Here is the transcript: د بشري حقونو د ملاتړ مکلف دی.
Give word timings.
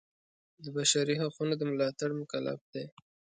د 0.63 0.65
بشري 0.75 1.15
حقونو 1.21 1.53
د 1.57 1.61
ملاتړ 1.71 2.09
مکلف 2.21 2.59
دی. 2.73 2.85